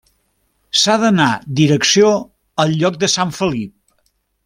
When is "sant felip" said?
3.19-3.75